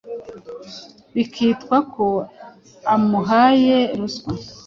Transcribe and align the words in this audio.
bikitwa 1.15 1.77
ko 1.93 2.07
amuhaye 2.95 3.77
“ruswa”. 3.97 4.31